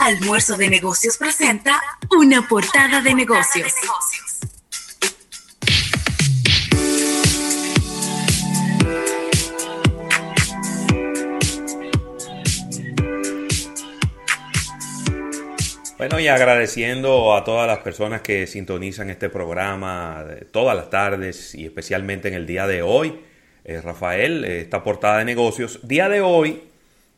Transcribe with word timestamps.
Almuerzo 0.00 0.56
de 0.56 0.70
Negocios 0.70 1.16
presenta 1.16 1.80
una 2.16 2.46
portada 2.46 3.00
de 3.02 3.14
negocios. 3.14 3.72
Bueno, 15.98 16.20
y 16.20 16.28
agradeciendo 16.28 17.34
a 17.34 17.42
todas 17.42 17.66
las 17.66 17.78
personas 17.78 18.20
que 18.22 18.46
sintonizan 18.46 19.10
este 19.10 19.28
programa 19.28 20.24
todas 20.52 20.76
las 20.76 20.90
tardes 20.90 21.56
y 21.56 21.64
especialmente 21.64 22.28
en 22.28 22.34
el 22.34 22.46
día 22.46 22.68
de 22.68 22.82
hoy. 22.82 23.20
Eh, 23.64 23.80
Rafael, 23.80 24.44
eh, 24.44 24.60
esta 24.60 24.84
portada 24.84 25.18
de 25.18 25.24
negocios. 25.24 25.80
Día 25.82 26.08
de 26.08 26.20
hoy 26.20 26.68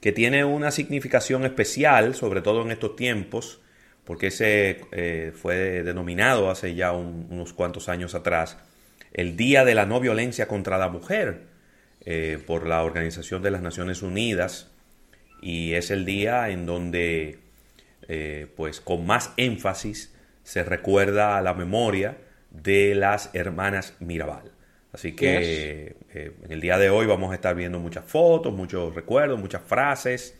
que 0.00 0.12
tiene 0.12 0.44
una 0.44 0.70
significación 0.70 1.44
especial, 1.44 2.14
sobre 2.14 2.42
todo 2.42 2.62
en 2.62 2.70
estos 2.70 2.96
tiempos, 2.96 3.60
porque 4.04 4.28
ese 4.28 4.80
eh, 4.92 5.32
fue 5.34 5.82
denominado 5.82 6.50
hace 6.50 6.74
ya 6.74 6.92
unos 6.92 7.52
cuantos 7.52 7.88
años 7.88 8.14
atrás 8.14 8.58
el 9.12 9.36
Día 9.36 9.64
de 9.64 9.74
la 9.74 9.86
No 9.86 10.00
Violencia 10.00 10.48
contra 10.48 10.78
la 10.78 10.88
Mujer 10.88 11.48
por 12.46 12.66
la 12.66 12.82
Organización 12.82 13.42
de 13.42 13.50
las 13.50 13.60
Naciones 13.60 14.00
Unidas 14.00 14.70
y 15.42 15.74
es 15.74 15.90
el 15.90 16.06
día 16.06 16.48
en 16.48 16.64
donde 16.64 17.40
pues 18.56 18.80
con 18.80 19.04
más 19.04 19.32
énfasis 19.36 20.14
se 20.44 20.64
recuerda 20.64 21.36
a 21.36 21.42
la 21.42 21.54
memoria 21.54 22.16
de 22.50 22.94
las 22.94 23.30
hermanas 23.34 23.94
Mirabal. 24.00 24.50
Así 24.92 25.12
que 25.12 25.94
eh, 26.12 26.32
en 26.42 26.52
el 26.52 26.60
día 26.60 26.76
de 26.76 26.90
hoy 26.90 27.06
vamos 27.06 27.30
a 27.30 27.34
estar 27.34 27.54
viendo 27.54 27.78
muchas 27.78 28.04
fotos, 28.04 28.52
muchos 28.52 28.94
recuerdos, 28.94 29.38
muchas 29.38 29.62
frases, 29.62 30.34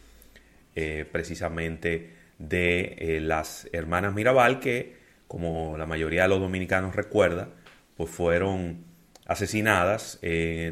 eh, 0.74 1.06
precisamente 1.10 2.10
de 2.38 2.96
eh, 2.98 3.20
las 3.20 3.68
hermanas 3.73 4.12
Mirabal 4.12 4.59
que, 4.59 4.96
como 5.29 5.79
la 5.79 5.87
mayoría 5.87 6.23
de 6.23 6.29
los 6.29 6.40
dominicanos 6.40 6.96
recuerda, 6.96 7.48
pues 7.96 8.10
fueron 8.10 8.84
asesinadas 9.26 10.18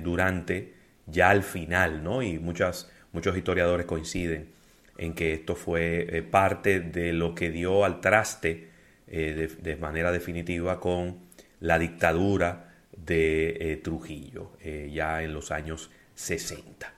durante 0.02 0.74
ya 1.06 1.30
al 1.30 1.44
final, 1.44 2.02
¿no? 2.02 2.22
Y 2.22 2.40
muchas, 2.40 2.90
muchos 3.12 3.36
historiadores 3.36 3.86
coinciden 3.86 4.48
en 4.96 5.14
que 5.14 5.32
esto 5.32 5.54
fue 5.54 6.26
parte 6.28 6.80
de 6.80 7.12
lo 7.12 7.36
que 7.36 7.50
dio 7.50 7.84
al 7.84 8.00
traste 8.00 8.68
de 9.06 9.78
manera 9.80 10.10
definitiva 10.10 10.80
con 10.80 11.18
la 11.60 11.78
dictadura 11.78 12.67
de 12.96 13.72
eh, 13.72 13.76
Trujillo, 13.76 14.52
eh, 14.62 14.90
ya 14.92 15.22
en 15.22 15.32
los 15.32 15.50
años 15.50 15.90
60. 16.14 16.92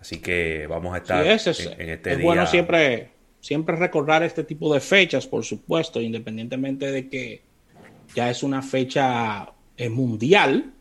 Así 0.00 0.20
que 0.20 0.66
vamos 0.66 0.94
a 0.94 0.98
estar 0.98 1.24
en, 1.24 1.32
este 1.32 2.12
es 2.12 2.22
bueno 2.22 2.46
siempre, 2.46 3.10
siempre 3.40 3.76
recordar 3.76 4.22
este 4.22 4.42
tipo 4.44 4.72
de 4.74 4.80
fechas, 4.80 5.26
por 5.26 5.44
supuesto, 5.44 6.00
independientemente 6.00 6.90
de 6.90 7.08
que 7.08 7.42
ya 8.14 8.28
es 8.30 8.42
una 8.42 8.62
fecha 8.62 9.52
eh, 9.76 9.88
mundial. 9.88 10.72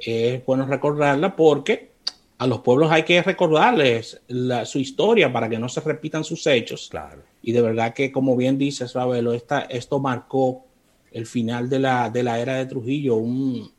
Es 0.00 0.44
bueno 0.46 0.66
recordarla 0.66 1.36
porque 1.36 1.92
a 2.38 2.46
los 2.46 2.60
pueblos 2.60 2.90
hay 2.90 3.04
que 3.04 3.22
recordarles 3.22 4.20
su 4.64 4.78
historia 4.78 5.32
para 5.32 5.48
que 5.48 5.58
no 5.58 5.68
se 5.68 5.80
repitan 5.80 6.24
sus 6.24 6.46
hechos. 6.46 6.88
Claro. 6.90 7.22
Y 7.42 7.52
de 7.52 7.60
verdad 7.60 7.92
que, 7.92 8.10
como 8.10 8.36
bien 8.36 8.56
dices, 8.58 8.94
Ravelo, 8.94 9.34
esta, 9.34 9.60
esto 9.62 10.00
marcó 10.00 10.64
el 11.12 11.26
final 11.26 11.68
de 11.68 11.78
la, 11.78 12.10
de 12.10 12.22
la 12.22 12.40
era 12.40 12.56
de 12.56 12.66
Trujillo, 12.66 13.16
un, 13.16 13.70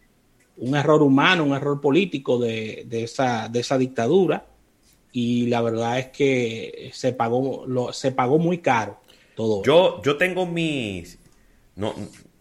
un 0.57 0.75
error 0.75 1.01
humano, 1.01 1.43
un 1.43 1.55
error 1.55 1.81
político 1.81 2.37
de, 2.39 2.87
esa, 2.91 3.49
de 3.49 3.59
esa 3.59 3.77
dictadura. 3.77 4.45
Y 5.11 5.47
la 5.47 5.61
verdad 5.61 5.99
es 5.99 6.07
que 6.07 6.91
se 6.93 7.13
pagó, 7.13 7.65
lo, 7.67 7.93
se 7.93 8.11
pagó 8.11 8.37
muy 8.37 8.57
caro 8.59 8.99
todo. 9.35 9.63
Yo, 9.63 10.01
yo 10.03 10.17
tengo 10.17 10.45
mis... 10.45 11.19
No, 11.75 11.93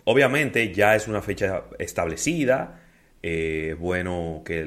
obviamente 0.05 0.73
ya 0.73 0.97
es 0.97 1.07
una 1.09 1.23
fecha 1.23 1.65
establecida. 1.79 2.81
Eh, 3.23 3.71
es 3.73 3.79
bueno 3.79 4.43
que, 4.45 4.65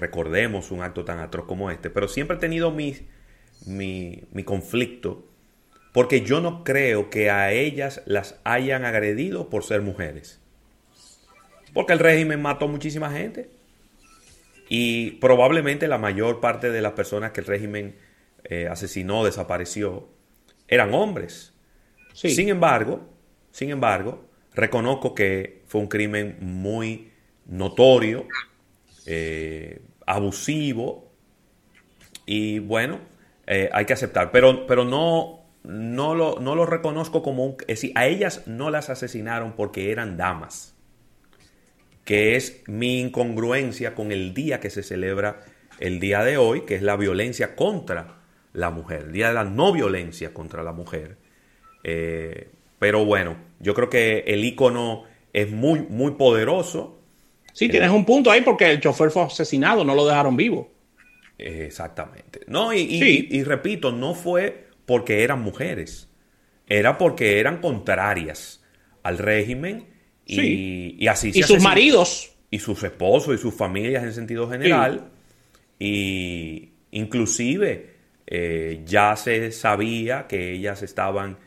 recordemos 0.00 0.70
un 0.70 0.82
acto 0.82 1.04
tan 1.04 1.20
atroz 1.20 1.46
como 1.46 1.70
este. 1.70 1.90
Pero 1.90 2.08
siempre 2.08 2.36
he 2.36 2.40
tenido 2.40 2.70
mi, 2.70 2.96
mi, 3.64 4.22
mi 4.32 4.42
conflicto. 4.42 5.24
Porque 5.92 6.22
yo 6.22 6.40
no 6.40 6.62
creo 6.62 7.10
que 7.10 7.30
a 7.30 7.52
ellas 7.52 8.02
las 8.06 8.38
hayan 8.44 8.84
agredido 8.84 9.48
por 9.48 9.64
ser 9.64 9.82
mujeres. 9.82 10.40
Porque 11.76 11.92
el 11.92 11.98
régimen 11.98 12.40
mató 12.40 12.68
muchísima 12.68 13.10
gente. 13.10 13.50
Y 14.70 15.10
probablemente 15.20 15.88
la 15.88 15.98
mayor 15.98 16.40
parte 16.40 16.70
de 16.70 16.80
las 16.80 16.92
personas 16.92 17.32
que 17.32 17.40
el 17.40 17.46
régimen 17.46 17.96
eh, 18.44 18.66
asesinó, 18.66 19.22
desapareció, 19.26 20.08
eran 20.68 20.94
hombres. 20.94 21.52
Sin 22.14 22.48
embargo, 22.48 23.06
sin 23.50 23.68
embargo, 23.68 24.24
reconozco 24.54 25.14
que 25.14 25.64
fue 25.66 25.82
un 25.82 25.88
crimen 25.88 26.38
muy 26.40 27.12
notorio, 27.44 28.26
eh, 29.04 29.82
abusivo, 30.06 31.12
y 32.24 32.58
bueno, 32.58 33.00
eh, 33.46 33.68
hay 33.70 33.84
que 33.84 33.92
aceptar. 33.92 34.30
Pero, 34.30 34.66
pero 34.66 34.86
no, 34.86 35.44
no, 35.62 36.14
lo, 36.14 36.40
no 36.40 36.54
lo 36.54 36.64
reconozco 36.64 37.22
como 37.22 37.44
un... 37.44 37.56
Es 37.68 37.82
decir, 37.82 37.92
a 37.96 38.06
ellas 38.06 38.46
no 38.46 38.70
las 38.70 38.88
asesinaron 38.88 39.52
porque 39.52 39.92
eran 39.92 40.16
damas 40.16 40.72
que 42.06 42.36
es 42.36 42.62
mi 42.68 43.00
incongruencia 43.00 43.96
con 43.96 44.12
el 44.12 44.32
día 44.32 44.60
que 44.60 44.70
se 44.70 44.84
celebra 44.84 45.40
el 45.80 45.98
día 45.98 46.22
de 46.22 46.38
hoy, 46.38 46.60
que 46.60 46.76
es 46.76 46.82
la 46.82 46.96
violencia 46.96 47.56
contra 47.56 48.20
la 48.52 48.70
mujer, 48.70 49.06
el 49.06 49.12
día 49.12 49.28
de 49.28 49.34
la 49.34 49.44
no 49.44 49.72
violencia 49.72 50.32
contra 50.32 50.62
la 50.62 50.72
mujer. 50.72 51.18
Eh, 51.82 52.48
pero 52.78 53.04
bueno, 53.04 53.36
yo 53.58 53.74
creo 53.74 53.90
que 53.90 54.20
el 54.28 54.44
icono 54.44 55.02
es 55.32 55.50
muy, 55.50 55.80
muy 55.80 56.12
poderoso. 56.12 57.02
Sí, 57.52 57.68
tienes 57.68 57.90
un 57.90 58.04
punto 58.04 58.30
ahí 58.30 58.40
porque 58.40 58.70
el 58.70 58.80
chofer 58.80 59.10
fue 59.10 59.24
asesinado, 59.24 59.84
no 59.84 59.96
lo 59.96 60.06
dejaron 60.06 60.36
vivo. 60.36 60.70
Exactamente. 61.36 62.42
No, 62.46 62.72
y, 62.72 63.26
y 63.28 63.42
repito, 63.42 63.90
no 63.90 64.14
fue 64.14 64.68
porque 64.86 65.24
eran 65.24 65.42
mujeres, 65.42 66.08
era 66.68 66.98
porque 66.98 67.40
eran 67.40 67.60
contrarias 67.60 68.64
al 69.02 69.18
régimen 69.18 69.95
y, 70.26 71.06
así 71.06 71.30
Y 71.34 71.42
sus 71.42 71.62
maridos. 71.62 72.32
Y 72.50 72.58
sus 72.58 72.82
esposos 72.82 73.34
y 73.34 73.38
sus 73.38 73.54
familias 73.54 74.02
en 74.04 74.12
sentido 74.12 74.48
general. 74.50 75.08
Y 75.78 76.70
inclusive 76.90 77.94
eh, 78.26 78.82
ya 78.84 79.14
se 79.16 79.52
sabía 79.52 80.26
que 80.26 80.52
ellas 80.52 80.82
estaban 80.82 81.38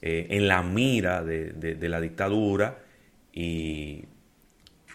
eh, 0.00 0.26
en 0.30 0.46
la 0.46 0.62
mira 0.62 1.24
de, 1.24 1.76
la 1.80 2.00
dictadura 2.00 2.78
y, 3.32 4.04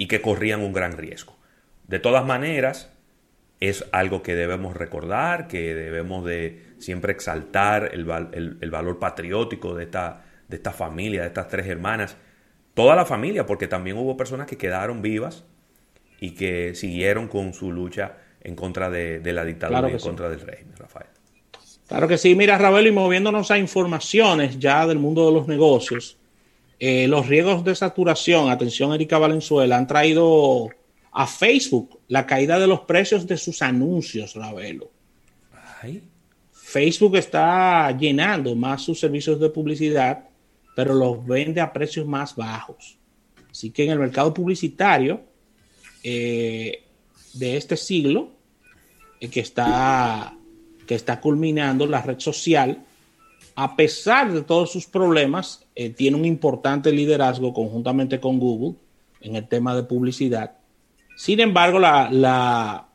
que 0.08 0.22
corrían 0.22 0.62
un 0.62 0.74
gran 0.74 0.98
riesgo. 0.98 1.38
De 1.88 2.00
todas 2.00 2.26
maneras, 2.26 2.92
es 3.60 3.86
algo 3.92 4.22
que 4.22 4.36
debemos 4.36 4.76
recordar, 4.76 5.48
que 5.48 5.74
debemos 5.74 6.26
de 6.26 6.62
siempre 6.78 7.14
exaltar 7.14 7.92
el, 7.94 8.10
el 8.62 8.72
valor 8.72 9.00
patriótico 9.00 9.74
de 9.76 9.86
esta, 9.86 10.24
de 10.48 10.58
esta 10.58 10.72
familia, 10.72 11.22
de 11.22 11.28
estas 11.28 11.48
tres 11.48 11.68
hermanas 11.68 12.18
toda 12.74 12.96
la 12.96 13.06
familia, 13.06 13.46
porque 13.46 13.68
también 13.68 13.98
hubo 13.98 14.18
personas 14.18 14.48
que 14.48 14.58
quedaron 14.58 15.02
vivas 15.02 15.44
y 16.20 16.32
que 16.32 16.76
siguieron 16.76 17.28
con 17.28 17.54
su 17.54 17.72
lucha 17.72 18.18
en 18.42 18.56
contra 18.56 18.90
de, 18.90 19.22
la 19.34 19.46
dictadura 19.46 19.90
y 19.90 19.94
en 19.94 20.00
contra 20.00 20.30
del 20.30 20.42
régimen, 20.42 20.76
Rafael. 20.78 21.08
Claro 21.88 22.08
que 22.08 22.18
sí, 22.18 22.36
mira, 22.36 22.58
Rafael, 22.58 22.88
y 22.88 22.92
moviéndonos 22.92 23.52
a 23.52 23.58
informaciones 23.58 24.58
ya 24.58 24.88
del 24.88 25.00
mundo 25.00 25.26
de 25.26 25.34
los 25.34 25.48
negocios, 25.48 26.18
eh, 26.80 27.08
los 27.08 27.28
riesgos 27.28 27.64
de 27.64 27.76
saturación, 27.76 28.50
atención 28.50 28.94
Erika 28.94 29.18
Valenzuela, 29.18 29.78
han 29.78 29.88
traído 29.88 30.70
a 31.12 31.28
Facebook 31.28 32.00
la 32.08 32.26
caída 32.26 32.60
de 32.60 32.68
los 32.68 32.82
precios 32.82 33.28
de 33.28 33.38
sus 33.38 33.62
anuncios, 33.62 34.36
Ravelo. 34.36 34.90
Facebook 36.52 37.18
está 37.18 37.96
llenando 37.96 38.56
más 38.56 38.82
sus 38.82 39.00
servicios 39.00 39.40
de 39.40 39.50
publicidad 39.50 40.24
pero 40.76 40.94
los 40.94 41.26
vende 41.26 41.62
a 41.62 41.72
precios 41.72 42.06
más 42.06 42.36
bajos. 42.36 42.98
Así 43.50 43.70
que 43.70 43.86
en 43.86 43.92
el 43.92 44.00
mercado 44.00 44.34
publicitario 44.34 45.22
eh, 46.04 46.84
de 47.34 47.58
este 47.58 47.78
siglo, 47.78 48.32
eh, 49.20 49.30
que, 49.30 49.40
está, 49.40 50.36
que 50.88 50.96
está 50.96 51.22
culminando 51.22 51.86
la 51.86 52.02
red 52.02 52.20
social, 52.20 52.84
a 53.56 53.76
pesar 53.76 54.34
de 54.34 54.42
todos 54.42 54.72
sus 54.72 54.88
problemas, 54.88 55.66
eh, 55.76 55.90
tiene 55.90 56.18
un 56.18 56.26
importante 56.26 56.92
liderazgo 56.92 57.54
conjuntamente 57.54 58.20
con 58.20 58.40
Google 58.40 58.76
en 59.22 59.36
el 59.36 59.48
tema 59.48 59.76
de 59.76 59.84
publicidad. 59.84 60.58
Sin 61.16 61.40
embargo, 61.40 61.78
la, 61.78 62.10
la, 62.12 62.88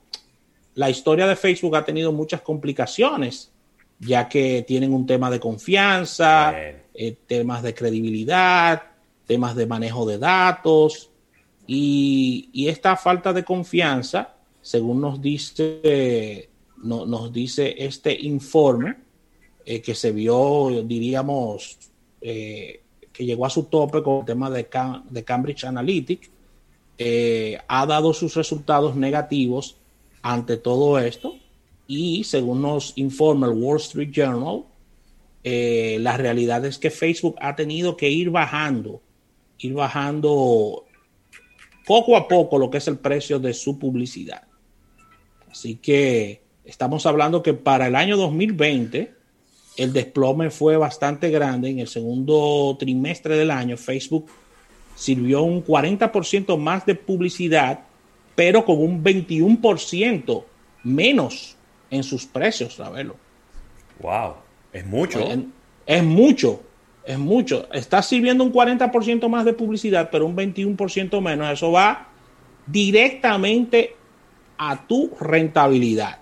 la 0.74 0.90
historia 0.90 1.26
de 1.26 1.36
Facebook 1.36 1.76
ha 1.76 1.84
tenido 1.84 2.12
muchas 2.12 2.40
complicaciones, 2.40 3.52
ya 4.00 4.28
que 4.28 4.64
tienen 4.66 4.92
un 4.94 5.06
tema 5.06 5.30
de 5.30 5.40
confianza, 5.40 6.54
eh, 6.94 7.16
temas 7.26 7.62
de 7.62 7.74
credibilidad, 7.74 8.82
temas 9.26 9.54
de 9.56 9.66
manejo 9.66 10.06
de 10.06 10.18
datos 10.18 11.10
y, 11.66 12.66
esta 12.68 12.96
falta 12.96 13.32
de 13.32 13.44
confianza, 13.44 14.34
según 14.62 15.00
nos 15.00 15.20
dice, 15.20 16.48
nos 16.82 17.32
dice 17.32 17.74
este 17.78 18.18
informe, 18.20 18.96
eh, 19.64 19.82
que 19.82 19.94
se 19.94 20.12
vio, 20.12 20.82
diríamos, 20.82 21.78
eh, 22.22 22.80
que 23.12 23.26
llegó 23.26 23.44
a 23.44 23.50
su 23.50 23.64
tope 23.64 24.02
con 24.02 24.20
el 24.20 24.24
tema 24.24 24.48
de, 24.48 24.66
de 25.10 25.24
Cambridge 25.24 25.64
Analytic, 25.64 26.30
eh, 26.96 27.58
ha 27.68 27.84
dado 27.84 28.14
sus 28.14 28.34
resultados 28.34 28.96
negativos 28.96 29.76
ante 30.22 30.56
todo 30.56 30.98
esto 30.98 31.36
y 31.88 32.22
según 32.22 32.62
nos 32.62 32.92
informa 32.96 33.48
el 33.48 33.54
Wall 33.54 33.78
Street 33.78 34.10
Journal, 34.12 34.62
la 35.42 36.16
realidad 36.16 36.64
es 36.66 36.78
que 36.78 36.90
Facebook 36.90 37.34
ha 37.40 37.56
tenido 37.56 37.96
que 37.96 38.08
ir 38.10 38.30
bajando, 38.30 39.02
ir 39.58 39.72
bajando 39.72 40.84
poco 41.86 42.16
a 42.16 42.28
poco 42.28 42.58
lo 42.58 42.70
que 42.70 42.78
es 42.78 42.86
el 42.86 42.98
precio 42.98 43.38
de 43.38 43.54
su 43.54 43.78
publicidad. 43.78 44.42
Así 45.50 45.76
que 45.76 46.42
estamos 46.66 47.06
hablando 47.06 47.42
que 47.42 47.54
para 47.54 47.86
el 47.86 47.96
año 47.96 48.18
2020 48.18 49.14
el 49.78 49.92
desplome 49.94 50.50
fue 50.50 50.76
bastante 50.76 51.30
grande. 51.30 51.70
En 51.70 51.78
el 51.78 51.88
segundo 51.88 52.76
trimestre 52.78 53.36
del 53.38 53.50
año, 53.50 53.78
Facebook 53.78 54.26
sirvió 54.94 55.42
un 55.42 55.64
40% 55.64 56.58
más 56.58 56.84
de 56.84 56.94
publicidad, 56.94 57.84
pero 58.34 58.66
con 58.66 58.78
un 58.78 59.02
21% 59.02 60.44
menos 60.82 61.56
en 61.90 62.02
sus 62.02 62.26
precios, 62.26 62.78
verlo. 62.92 63.16
Wow, 64.00 64.34
es 64.72 64.86
mucho. 64.86 65.20
Es, 65.20 65.38
es 65.86 66.04
mucho, 66.04 66.62
es 67.04 67.18
mucho. 67.18 67.68
Está 67.72 68.02
sirviendo 68.02 68.44
un 68.44 68.52
40% 68.52 69.28
más 69.28 69.44
de 69.44 69.52
publicidad, 69.54 70.10
pero 70.10 70.26
un 70.26 70.36
21% 70.36 71.20
menos. 71.20 71.50
Eso 71.50 71.72
va 71.72 72.08
directamente 72.66 73.96
a 74.58 74.86
tu 74.86 75.12
rentabilidad. 75.20 76.18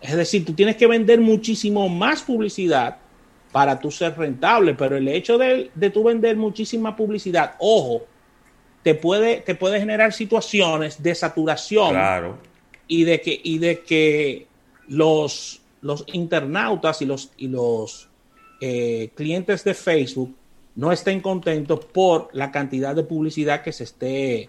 Es 0.00 0.16
decir, 0.16 0.44
tú 0.44 0.52
tienes 0.52 0.76
que 0.76 0.86
vender 0.86 1.20
muchísimo 1.20 1.88
más 1.88 2.22
publicidad 2.22 2.98
para 3.50 3.80
tú 3.80 3.90
ser 3.90 4.16
rentable, 4.16 4.74
pero 4.74 4.96
el 4.96 5.08
hecho 5.08 5.38
de, 5.38 5.70
de 5.74 5.90
tú 5.90 6.04
vender 6.04 6.36
muchísima 6.36 6.94
publicidad, 6.94 7.54
ojo, 7.58 8.04
te 8.82 8.94
puede, 8.94 9.40
te 9.40 9.54
puede 9.54 9.80
generar 9.80 10.12
situaciones 10.12 11.02
de 11.02 11.14
saturación 11.14 11.90
claro. 11.90 12.38
y 12.86 13.04
de 13.04 13.20
que, 13.20 13.40
y 13.42 13.58
de 13.58 13.80
que 13.80 14.46
los, 14.88 15.60
los 15.82 16.04
internautas 16.12 17.02
y 17.02 17.06
los, 17.06 17.30
y 17.36 17.48
los 17.48 18.08
eh, 18.60 19.10
clientes 19.14 19.64
de 19.64 19.74
Facebook 19.74 20.34
no 20.74 20.92
estén 20.92 21.20
contentos 21.20 21.84
por 21.86 22.28
la 22.32 22.50
cantidad 22.50 22.94
de 22.94 23.02
publicidad 23.02 23.62
que 23.62 23.72
se 23.72 23.84
esté, 23.84 24.48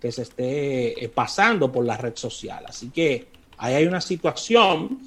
que 0.00 0.12
se 0.12 0.22
esté 0.22 1.04
eh, 1.04 1.08
pasando 1.08 1.70
por 1.70 1.84
la 1.84 1.96
red 1.96 2.16
social. 2.16 2.64
Así 2.66 2.90
que 2.90 3.28
ahí 3.56 3.74
hay 3.74 3.86
una 3.86 4.00
situación. 4.00 4.98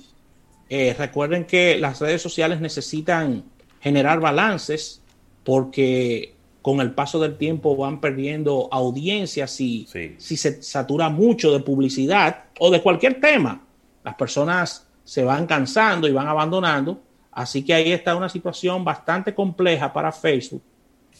Eh, 0.69 0.95
recuerden 0.97 1.45
que 1.45 1.77
las 1.77 1.99
redes 1.99 2.21
sociales 2.21 2.61
necesitan 2.61 3.43
generar 3.81 4.19
balances 4.21 5.01
porque 5.43 6.35
con 6.61 6.79
el 6.79 6.91
paso 6.91 7.19
del 7.19 7.37
tiempo 7.37 7.75
van 7.75 7.99
perdiendo 7.99 8.69
audiencia 8.71 9.47
si, 9.47 9.87
Sí. 9.91 10.15
si 10.19 10.37
se 10.37 10.61
satura 10.61 11.09
mucho 11.09 11.51
de 11.51 11.59
publicidad 11.59 12.45
o 12.59 12.69
de 12.71 12.81
cualquier 12.81 13.19
tema. 13.19 13.65
Las 14.03 14.15
personas 14.15 14.87
se 15.03 15.23
van 15.23 15.45
cansando 15.47 16.07
y 16.07 16.11
van 16.11 16.27
abandonando. 16.27 17.01
Así 17.31 17.63
que 17.63 17.73
ahí 17.73 17.91
está 17.91 18.15
una 18.15 18.29
situación 18.29 18.83
bastante 18.83 19.33
compleja 19.33 19.91
para 19.93 20.11
Facebook, 20.11 20.61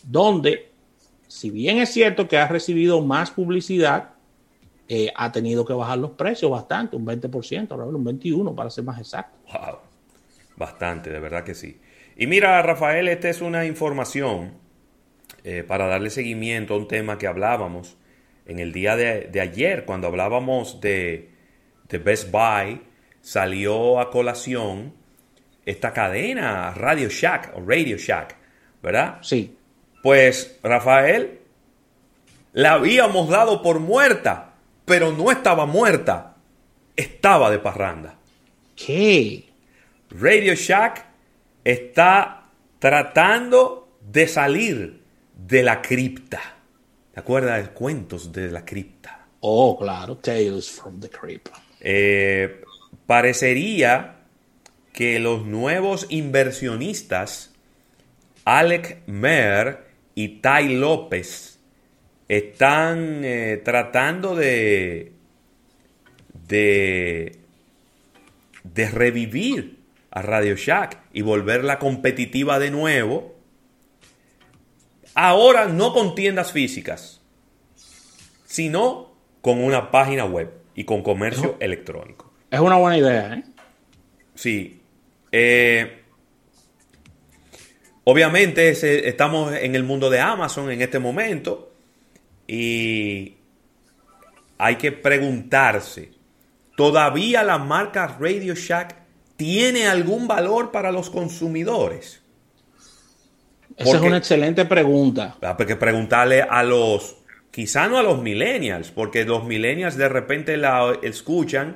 donde, 0.04 0.72
si 1.28 1.50
bien 1.50 1.78
es 1.78 1.90
cierto 1.90 2.28
que 2.28 2.38
ha 2.38 2.48
recibido 2.48 3.02
más 3.02 3.32
publicidad, 3.32 4.12
eh, 4.90 5.12
ha 5.16 5.32
tenido 5.32 5.64
que 5.64 5.72
bajar 5.72 5.98
los 5.98 6.12
precios 6.12 6.52
bastante, 6.52 6.98
un 6.98 7.06
20%, 7.06 7.72
ahora 7.72 7.86
un 7.86 8.04
21% 8.04 8.54
para 8.56 8.70
ser 8.70 8.84
más 8.84 9.00
exacto. 9.00 9.38
Wow, 9.54 9.78
bastante, 10.58 11.10
de 11.10 11.20
verdad 11.20 11.46
que 11.46 11.56
sí. 11.56 11.80
Y 12.18 12.28
mira, 12.28 12.62
Rafael, 12.62 13.08
esta 13.08 13.30
es 13.30 13.40
una 13.42 13.66
información 13.66 14.52
eh, 15.46 15.64
para 15.66 15.88
darle 15.88 16.10
seguimiento 16.10 16.74
a 16.74 16.78
un 16.78 16.90
tema 16.90 17.18
que 17.18 17.28
hablábamos 17.28 17.96
en 18.46 18.60
el 18.60 18.74
día 18.74 18.98
de 18.98 19.40
ayer, 19.40 19.86
cuando 19.86 20.08
hablábamos 20.08 20.82
de, 20.82 21.32
de, 21.92 21.98
Best 21.98 22.32
Buy, 22.32 22.82
salió 23.22 24.00
a 24.00 24.10
colación 24.10 24.94
esta 25.66 25.94
cadena 25.94 26.74
Radio 26.74 27.10
Shack 27.10 27.52
o 27.56 27.62
Radio 27.66 27.98
Shack, 27.98 28.36
¿verdad? 28.82 29.20
Sí. 29.22 29.58
Pues, 30.02 30.58
Rafael, 30.64 31.40
la 32.54 32.74
habíamos 32.74 33.30
dado 33.30 33.62
por 33.62 33.80
muerta, 33.80 34.54
pero 34.86 35.12
no 35.12 35.32
estaba 35.32 35.66
muerta, 35.66 36.36
estaba 36.96 37.52
de 37.52 37.60
parranda. 37.60 38.16
¿Qué? 38.76 39.50
Radio 40.10 40.56
Shack 40.56 41.06
está 41.64 42.46
tratando 42.80 43.98
de 44.02 44.28
salir 44.28 45.04
de 45.36 45.64
la 45.64 45.82
cripta. 45.82 46.42
¿Te 47.14 47.20
acuerdas 47.20 47.62
de 47.62 47.70
cuentos 47.70 48.32
de 48.32 48.50
la 48.50 48.66
cripta? 48.66 49.28
Oh, 49.42 49.78
claro, 49.78 50.18
Tales 50.18 50.70
from 50.70 51.00
the 51.00 51.10
Crypt. 51.10 51.50
Eh, 51.82 52.62
parecería 53.08 54.20
que 54.94 55.20
los 55.20 55.46
nuevos 55.46 56.06
inversionistas, 56.10 57.54
Alec 58.46 59.02
Mer 59.08 59.86
y 60.14 60.40
Tai 60.40 60.76
López, 60.76 61.60
están 62.28 63.26
eh, 63.26 63.62
tratando 63.64 64.36
de, 64.36 65.14
de 66.48 67.40
revivir 68.92 69.80
a 70.12 70.22
Radio 70.22 70.56
Shack 70.56 71.00
y 71.14 71.22
volverla 71.22 71.80
competitiva 71.80 72.60
de 72.60 72.70
nuevo. 72.70 73.36
Ahora 75.14 75.66
no 75.66 75.94
con 75.94 76.16
tiendas 76.16 76.52
físicas, 76.52 77.22
sino 78.46 79.12
con 79.42 79.62
una 79.62 79.92
página 79.92 80.26
web 80.26 80.61
y 80.82 80.84
con 80.84 81.04
comercio 81.04 81.58
electrónico. 81.60 82.32
Es 82.50 82.60
una 82.60 82.76
buena 82.76 82.98
idea, 82.98 83.36
¿eh? 83.36 83.44
Sí. 84.34 84.82
Eh, 85.32 86.02
obviamente 88.04 88.70
estamos 89.08 89.54
en 89.54 89.76
el 89.76 89.84
mundo 89.84 90.10
de 90.10 90.20
Amazon 90.20 90.72
en 90.72 90.82
este 90.82 90.98
momento 90.98 91.72
y 92.48 93.36
hay 94.58 94.76
que 94.78 94.92
preguntarse, 94.92 96.14
¿todavía 96.76 97.44
la 97.44 97.60
marca 97.60 98.18
Radio 98.20 98.56
Shack 98.56 98.96
tiene 99.38 99.86
algún 99.86 100.28
valor 100.28 100.72
para 100.72 100.92
los 100.92 101.12
consumidores? 101.12 102.24
Esa 103.78 103.98
es 103.98 104.02
una 104.02 104.18
excelente 104.18 104.66
pregunta. 104.66 105.38
Ah, 105.44 105.56
Porque 105.56 105.76
preguntarle 105.76 106.42
a 106.42 106.64
los, 106.64 107.18
quizá 107.52 107.88
no 107.88 107.98
a 107.98 108.04
los 108.04 108.22
millennials, 108.22 108.92
porque 108.92 109.26
los 109.26 109.44
millennials 109.44 109.98
de 109.98 110.10
repente 110.10 110.58
la 110.58 110.98
escuchan 111.04 111.76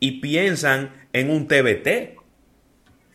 y 0.00 0.20
piensan 0.20 0.90
en 1.12 1.30
un 1.30 1.46
TBT, 1.48 2.18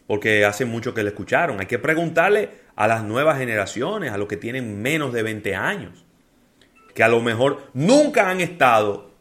porque 0.07 0.45
hace 0.45 0.65
mucho 0.65 0.93
que 0.93 1.03
la 1.03 1.09
escucharon. 1.09 1.59
Hay 1.59 1.67
que 1.67 1.77
preguntarle 1.79 2.49
a 2.75 2.87
las 2.87 3.03
nuevas 3.03 3.37
generaciones, 3.37 4.11
a 4.11 4.17
los 4.17 4.27
que 4.27 4.37
tienen 4.37 4.81
menos 4.81 5.13
de 5.13 5.21
20 5.21 5.55
años, 5.55 6.05
que 6.95 7.03
a 7.03 7.09
lo 7.09 7.21
mejor 7.21 7.67
nunca 7.73 8.29
han 8.29 8.39
estado 8.41 9.11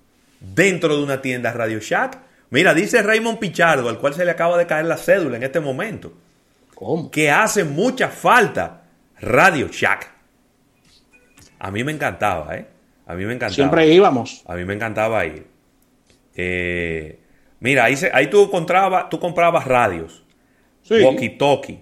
dentro 0.40 0.96
de 0.96 1.02
una 1.02 1.20
tienda 1.20 1.52
Radio 1.52 1.80
Shack. 1.80 2.18
Mira, 2.50 2.72
dice 2.72 3.02
Raymond 3.02 3.38
Pichardo, 3.38 3.88
al 3.88 3.98
cual 3.98 4.14
se 4.14 4.24
le 4.24 4.30
acaba 4.30 4.56
de 4.56 4.66
caer 4.66 4.86
la 4.86 4.96
cédula 4.96 5.36
en 5.36 5.42
este 5.42 5.60
momento, 5.60 6.12
¿Cómo? 6.74 7.10
que 7.10 7.30
hace 7.30 7.64
mucha 7.64 8.08
falta 8.08 8.84
Radio 9.20 9.68
Shack. 9.70 10.17
A 11.58 11.70
mí 11.70 11.84
me 11.84 11.92
encantaba, 11.92 12.56
¿eh? 12.56 12.66
A 13.06 13.14
mí 13.14 13.24
me 13.24 13.32
encantaba. 13.34 13.54
Siempre 13.54 13.86
íbamos. 13.88 14.42
A 14.46 14.54
mí 14.54 14.64
me 14.64 14.74
encantaba 14.74 15.24
ir. 15.26 15.46
Eh, 16.34 17.18
mira, 17.60 17.84
ahí, 17.84 17.96
se- 17.96 18.10
ahí 18.12 18.28
tú, 18.28 18.50
comprabas, 18.50 19.08
tú 19.08 19.18
comprabas 19.18 19.66
radios, 19.66 20.24
Sí. 20.82 20.94
walkie-talkie, 20.94 21.80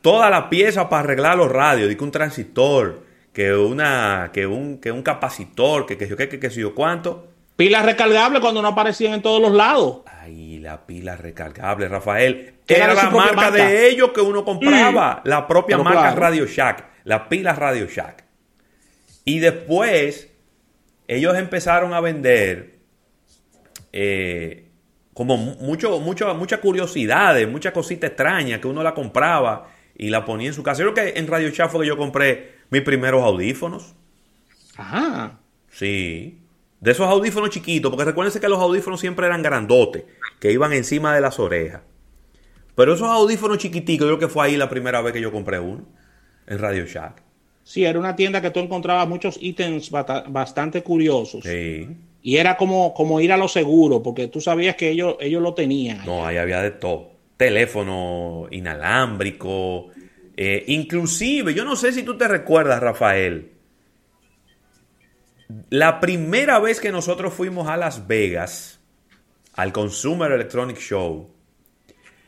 toda 0.00 0.30
la 0.30 0.48
pieza 0.48 0.88
para 0.88 1.00
arreglar 1.04 1.36
los 1.36 1.50
radios, 1.50 1.94
que 1.94 2.04
un 2.04 2.10
transistor, 2.10 3.04
que, 3.32 3.54
una, 3.54 4.30
que, 4.32 4.46
un, 4.46 4.78
que 4.78 4.90
un 4.90 5.02
capacitor, 5.02 5.86
que 5.86 5.96
que 5.98 6.08
yo 6.08 6.16
que, 6.16 6.28
que 6.28 6.50
sé 6.50 6.60
yo 6.60 6.74
cuánto. 6.74 7.28
Pilas 7.56 7.84
recargables 7.84 8.40
cuando 8.40 8.62
no 8.62 8.68
aparecían 8.68 9.12
en 9.14 9.22
todos 9.22 9.42
los 9.42 9.52
lados. 9.52 9.98
Ay, 10.06 10.58
la 10.60 10.86
pila 10.86 11.16
recargable, 11.16 11.88
Rafael. 11.88 12.54
Que 12.66 12.76
era 12.76 12.94
la 12.94 13.10
marca, 13.10 13.34
marca. 13.34 13.50
de 13.50 13.88
ellos 13.88 14.12
que 14.12 14.20
uno 14.22 14.44
compraba. 14.44 15.20
La 15.24 15.46
propia 15.46 15.76
Pero 15.76 15.84
marca 15.84 16.00
claro. 16.00 16.20
Radio 16.20 16.46
Shack. 16.46 16.84
La 17.04 17.28
pila 17.28 17.52
Radio 17.52 17.86
Shack. 17.86 18.24
Y 19.24 19.38
después, 19.38 20.28
ellos 21.08 21.36
empezaron 21.36 21.92
a 21.94 22.00
vender 22.00 22.78
eh, 23.92 24.68
como 25.14 25.36
mu- 25.36 25.56
mucho, 25.56 25.98
mucho, 26.00 26.34
muchas 26.34 26.60
curiosidades, 26.60 27.48
muchas 27.48 27.72
cositas 27.72 28.10
extrañas 28.10 28.60
que 28.60 28.68
uno 28.68 28.82
la 28.82 28.94
compraba 28.94 29.68
y 29.96 30.08
la 30.10 30.24
ponía 30.24 30.48
en 30.48 30.54
su 30.54 30.62
casa. 30.62 30.82
Yo 30.82 30.92
creo 30.94 31.12
que 31.12 31.18
en 31.18 31.26
Radio 31.26 31.50
Shack 31.50 31.70
fue 31.70 31.82
que 31.82 31.88
yo 31.88 31.96
compré 31.96 32.54
mis 32.70 32.82
primeros 32.82 33.22
audífonos. 33.22 33.94
Ajá. 34.76 35.40
Sí. 35.68 36.38
De 36.80 36.92
esos 36.92 37.06
audífonos 37.06 37.50
chiquitos, 37.50 37.90
porque 37.90 38.06
recuérdense 38.06 38.40
que 38.40 38.48
los 38.48 38.58
audífonos 38.60 39.00
siempre 39.00 39.26
eran 39.26 39.42
grandotes, 39.42 40.04
que 40.38 40.50
iban 40.52 40.72
encima 40.72 41.14
de 41.14 41.20
las 41.20 41.38
orejas. 41.38 41.82
Pero 42.74 42.94
esos 42.94 43.08
audífonos 43.08 43.58
chiquiticos, 43.58 44.08
yo 44.08 44.16
creo 44.16 44.28
que 44.28 44.32
fue 44.32 44.46
ahí 44.46 44.56
la 44.56 44.70
primera 44.70 45.02
vez 45.02 45.12
que 45.12 45.20
yo 45.20 45.30
compré 45.30 45.58
uno, 45.60 45.84
en 46.46 46.58
Radio 46.58 46.86
Shack. 46.86 47.22
Sí, 47.70 47.84
era 47.84 48.00
una 48.00 48.16
tienda 48.16 48.42
que 48.42 48.50
tú 48.50 48.58
encontrabas 48.58 49.06
muchos 49.06 49.38
ítems 49.40 49.92
bastante 49.92 50.82
curiosos. 50.82 51.44
Sí. 51.44 51.86
Y 52.20 52.36
era 52.36 52.56
como, 52.56 52.92
como 52.92 53.20
ir 53.20 53.30
a 53.30 53.36
lo 53.36 53.46
seguro, 53.46 54.02
porque 54.02 54.26
tú 54.26 54.40
sabías 54.40 54.74
que 54.74 54.90
ellos, 54.90 55.14
ellos 55.20 55.40
lo 55.40 55.54
tenían. 55.54 56.04
No, 56.04 56.26
ahí 56.26 56.36
había 56.36 56.62
de 56.62 56.72
todo. 56.72 57.12
Teléfono 57.36 58.48
inalámbrico. 58.50 59.86
eh, 60.36 60.64
inclusive, 60.66 61.54
yo 61.54 61.64
no 61.64 61.76
sé 61.76 61.92
si 61.92 62.02
tú 62.02 62.18
te 62.18 62.26
recuerdas, 62.26 62.80
Rafael. 62.80 63.52
La 65.68 66.00
primera 66.00 66.58
vez 66.58 66.80
que 66.80 66.90
nosotros 66.90 67.32
fuimos 67.32 67.68
a 67.68 67.76
Las 67.76 68.08
Vegas, 68.08 68.80
al 69.54 69.72
Consumer 69.72 70.32
Electronic 70.32 70.78
Show, 70.80 71.30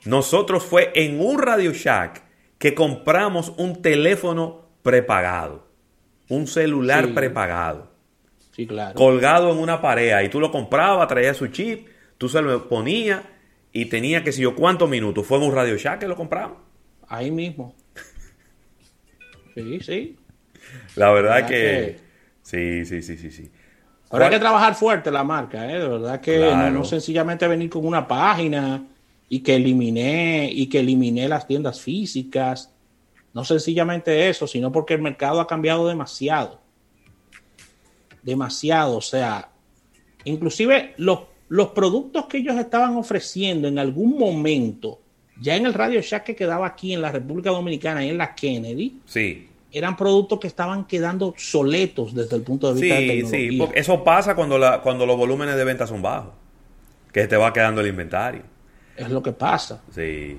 nosotros 0.05 0.63
fue 0.63 0.93
en 0.95 1.19
un 1.19 1.43
Radio 1.43 1.73
Shack 1.73 2.23
que 2.59 2.77
compramos 2.77 3.53
un 3.57 3.83
teléfono 3.83 4.62
prepagado. 4.83 5.67
Un 6.29 6.47
celular 6.47 7.07
Sí. 7.07 7.13
prepagado 7.13 7.91
Sí, 8.55 8.67
claro. 8.67 8.95
colgado 8.95 9.51
en 9.53 9.59
una 9.59 9.81
pared 9.81 10.21
y 10.25 10.29
tú 10.29 10.41
lo 10.41 10.51
comprabas, 10.51 11.09
traía 11.09 11.35
su 11.35 11.49
chip, 11.49 11.89
tú 12.19 12.29
se 12.29 12.41
lo 12.43 12.69
ponías 12.69 13.23
y 13.73 13.87
tenía 13.87 14.23
que 14.23 14.33
sé 14.33 14.43
yo 14.43 14.55
cuántos 14.55 14.89
minutos. 14.89 15.27
Fue 15.27 15.39
en 15.39 15.45
un 15.45 15.55
Radio 15.55 15.77
Shack 15.77 16.01
que 16.01 16.09
lo 16.09 16.17
compramos. 16.17 16.59
Ahí 17.09 17.31
mismo. 17.31 17.75
Sí, 19.55 19.81
sí. 19.81 20.17
La 20.97 21.11
verdad 21.13 21.35
¿Verdad 21.35 21.49
que... 21.49 21.97
Sí, 22.43 22.85
sí, 22.87 23.03
sí, 23.03 23.17
sí, 23.19 23.31
sí. 23.31 23.51
Ahora 24.11 24.27
hay 24.27 24.31
¿Cuál- 24.31 24.33
que 24.33 24.39
trabajar 24.41 24.75
fuerte 24.75 25.11
la 25.11 25.25
marca, 25.25 25.71
¿eh? 25.71 25.79
De 25.79 25.89
verdad 25.89 26.21
que 26.21 26.39
no, 26.39 26.71
no 26.71 26.85
sencillamente 26.85 27.47
venir 27.47 27.71
con 27.71 27.87
una 27.87 28.07
página 28.09 28.85
y 29.29 29.41
que 29.41 29.57
eliminé 29.57 30.51
y 30.53 30.69
que 30.69 30.81
eliminé 30.81 31.29
las 31.29 31.47
tiendas 31.47 31.81
físicas. 31.81 32.73
No 33.35 33.45
sencillamente 33.45 34.29
eso, 34.29 34.47
sino 34.47 34.71
porque 34.71 34.95
el 34.95 35.03
mercado 35.03 35.41
ha 35.41 35.47
cambiado 35.47 35.89
demasiado. 35.89 36.61
Demasiado. 38.23 38.97
O 38.97 39.01
sea, 39.01 39.49
inclusive 40.25 40.95
los, 40.99 41.21
los 41.49 41.69
productos 41.69 42.27
que 42.27 42.39
ellos 42.39 42.57
estaban 42.57 42.97
ofreciendo 42.97 43.69
en 43.69 43.79
algún 43.79 44.19
momento, 44.19 45.01
ya 45.41 45.57
en 45.57 45.67
el 45.67 45.75
Radio 45.75 46.01
Shack 46.01 46.25
que 46.25 46.37
quedaba 46.37 46.67
aquí 46.67 46.93
en 46.93 47.03
la 47.03 47.11
República 47.11 47.51
Dominicana 47.51 48.05
y 48.05 48.11
en 48.11 48.19
la 48.19 48.35
Kennedy, 48.35 49.01
Sí, 49.07 49.49
eran 49.73 49.97
productos 49.97 50.39
que 50.39 50.47
estaban 50.49 50.85
quedando 50.87 51.29
obsoletos 51.29 52.15
desde 52.15 52.37
el 52.37 52.43
punto 52.43 52.73
de 52.73 52.81
vista 52.81 52.95
de 52.95 53.01
sí, 53.01 53.07
tecnología. 53.09 53.51
sí. 53.51 53.57
porque 53.57 53.81
eso 53.81 54.05
pasa 54.05 54.35
cuando, 54.35 54.59
la, 54.59 54.83
cuando 54.83 55.07
los 55.07 55.17
volúmenes 55.17 55.57
de 55.57 55.65
venta 55.65 55.87
son 55.87 56.03
bajos. 56.03 56.35
Que 57.11 57.27
te 57.27 57.37
va 57.37 57.53
quedando 57.53 57.81
el 57.81 57.89
inventario. 57.89 58.43
Es 58.97 59.11
lo 59.11 59.23
que 59.23 59.33
pasa. 59.33 59.83
Sí. 59.95 60.39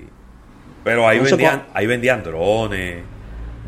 Pero 0.84 1.08
ahí 1.08 1.18
No 1.18 1.24
vendían, 1.24 1.60
cuál- 1.60 1.70
ahí 1.74 1.86
vendían 1.86 2.22
drones, 2.22 3.02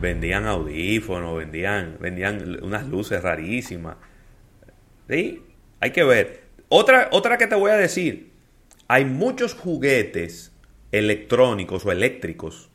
vendían 0.00 0.46
audífonos, 0.46 1.36
vendían, 1.38 1.96
vendían 1.98 2.62
unas 2.62 2.86
luces 2.86 3.22
rarísimas. 3.22 3.96
Sí, 5.08 5.42
hay 5.80 5.90
que 5.92 6.04
ver. 6.04 6.42
Otra, 6.68 7.08
otra 7.12 7.38
que 7.38 7.46
te 7.46 7.54
voy 7.54 7.70
a 7.70 7.76
decir. 7.76 8.32
Hay 8.88 9.04
muchos 9.04 9.54
juguetes 9.54 10.52
electrónicos 10.92 11.84
o 11.86 11.92
eléctricos 11.92 12.70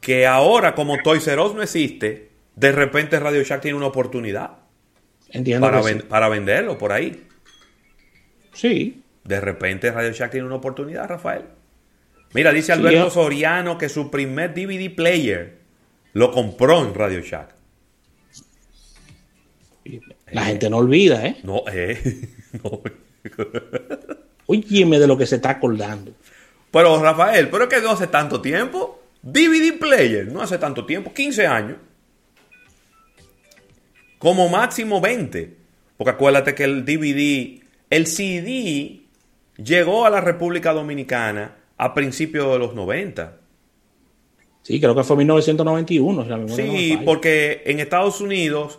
que 0.00 0.26
ahora, 0.26 0.74
como 0.74 0.98
Toys 1.02 1.26
R 1.28 1.40
Us 1.40 1.54
no 1.54 1.62
existe, 1.62 2.30
de 2.56 2.72
repente 2.72 3.20
Radio 3.20 3.42
Shack 3.42 3.60
tiene 3.62 3.76
una 3.76 3.86
oportunidad 3.86 4.58
Entiendo 5.30 5.66
para, 5.66 5.80
ven- 5.80 6.00
sí. 6.00 6.06
para 6.08 6.28
venderlo 6.28 6.76
por 6.78 6.92
ahí. 6.92 7.22
Sí, 8.52 9.02
De 9.24 9.40
repente 9.40 9.90
Radio 9.92 10.10
Shack 10.12 10.32
tiene 10.32 10.46
una 10.46 10.56
oportunidad, 10.56 11.08
Rafael. 11.08 11.44
Mira, 12.34 12.52
dice 12.52 12.72
Alberto 12.72 13.10
Soriano 13.10 13.76
que 13.76 13.88
su 13.88 14.10
primer 14.10 14.54
DVD 14.54 14.94
player 14.94 15.58
lo 16.14 16.30
compró 16.30 16.82
en 16.82 16.94
Radio 16.94 17.20
Shack. 17.20 17.54
la 20.30 20.44
gente 20.44 20.70
no 20.70 20.78
olvida, 20.78 21.26
¿eh? 21.26 21.36
No, 21.42 21.64
eh. 21.70 22.28
no. 22.64 22.82
Óyeme 24.46 24.98
de 24.98 25.06
lo 25.06 25.16
que 25.16 25.26
se 25.26 25.36
está 25.36 25.50
acordando. 25.50 26.12
Pero 26.70 27.00
Rafael, 27.00 27.48
pero 27.50 27.64
es 27.64 27.70
que 27.70 27.80
no 27.80 27.90
hace 27.90 28.06
tanto 28.06 28.40
tiempo. 28.40 29.02
DVD 29.22 29.78
player, 29.78 30.32
no 30.32 30.40
hace 30.42 30.58
tanto 30.58 30.86
tiempo, 30.86 31.12
15 31.12 31.46
años. 31.46 31.76
Como 34.18 34.48
máximo 34.48 35.00
20. 35.00 35.56
Porque 35.96 36.10
acuérdate 36.10 36.54
que 36.54 36.64
el 36.64 36.84
DVD, 36.84 37.62
el 37.90 38.06
CD 38.06 39.02
llegó 39.56 40.06
a 40.06 40.10
la 40.10 40.20
República 40.20 40.72
Dominicana 40.72 41.61
a 41.76 41.94
principios 41.94 42.52
de 42.52 42.58
los 42.58 42.74
90. 42.74 43.38
Sí, 44.62 44.80
creo 44.80 44.94
que 44.94 45.02
fue 45.02 45.16
1991. 45.16 46.22
si 46.22 46.28
la 46.28 46.36
memoria 46.36 46.64
no 46.66 46.72
me 46.72 46.78
Sí, 46.78 46.98
porque 47.04 47.62
en 47.66 47.80
Estados 47.80 48.20
Unidos, 48.20 48.78